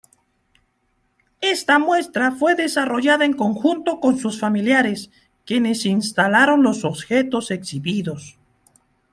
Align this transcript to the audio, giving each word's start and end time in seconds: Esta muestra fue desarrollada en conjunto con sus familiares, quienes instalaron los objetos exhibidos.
Esta 1.41 1.77
muestra 1.77 2.31
fue 2.31 2.55
desarrollada 2.55 3.23
en 3.23 3.33
conjunto 3.33 3.99
con 3.99 4.17
sus 4.17 4.39
familiares, 4.39 5.11
quienes 5.45 5.85
instalaron 5.85 6.63
los 6.63 6.85
objetos 6.85 7.51
exhibidos. 7.51 8.39